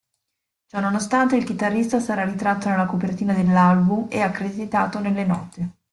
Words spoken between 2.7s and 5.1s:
copertina dell'album e accreditato